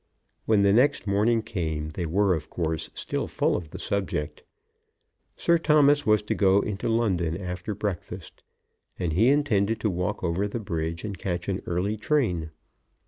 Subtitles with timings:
[0.47, 4.43] When the next morning came they were of course still full of the subject.
[5.37, 8.41] Sir Thomas was to go into London after breakfast,
[8.97, 12.49] and he intended to walk over the bridge and catch an early train.